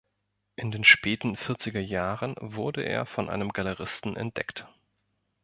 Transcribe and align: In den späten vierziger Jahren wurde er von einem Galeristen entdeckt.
In 0.55 0.71
den 0.71 0.83
späten 0.83 1.35
vierziger 1.37 1.79
Jahren 1.79 2.33
wurde 2.39 2.81
er 2.81 3.05
von 3.05 3.29
einem 3.29 3.49
Galeristen 3.53 4.15
entdeckt. 4.17 4.67